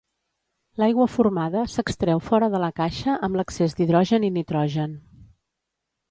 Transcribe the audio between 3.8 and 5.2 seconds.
d'hidrogen i nitrogen.